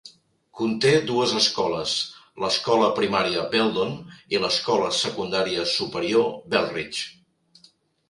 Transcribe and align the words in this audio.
Conté 0.59 0.93
dues 1.11 1.35
escoles: 1.39 1.91
l'escola 2.45 2.89
primària 3.01 3.45
Beldon 3.53 3.95
i 4.37 4.43
l'escola 4.47 4.91
secundària 5.05 5.71
superior 5.79 6.31
Belridge. 6.57 7.73